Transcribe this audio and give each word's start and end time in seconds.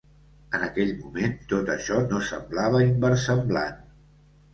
En 0.59 0.63
aquell 0.67 0.93
moment, 1.01 1.35
tot 1.51 1.69
això 1.73 1.99
no 2.13 2.21
semblava 2.29 2.81
inversemblant. 2.87 3.77